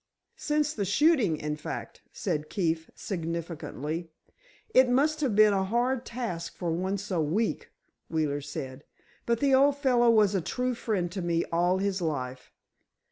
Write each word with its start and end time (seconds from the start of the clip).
"Since 0.37 0.73
the 0.73 0.83
shooting, 0.83 1.37
in 1.37 1.55
fact," 1.57 2.01
said 2.11 2.49
Keefe, 2.49 2.89
significantly. 2.95 4.09
"It 4.73 4.89
must 4.89 5.21
have 5.21 5.35
been 5.35 5.53
a 5.53 5.63
hard 5.63 6.07
task 6.07 6.55
for 6.57 6.71
one 6.71 6.97
so 6.97 7.21
weak," 7.21 7.69
Wheeler 8.09 8.41
said, 8.41 8.83
"but 9.27 9.39
the 9.41 9.53
old 9.53 9.77
fellow 9.77 10.09
was 10.09 10.33
a 10.33 10.41
true 10.41 10.73
friend 10.73 11.11
to 11.11 11.21
me 11.21 11.45
all 11.53 11.77
his 11.77 12.01
life. 12.01 12.51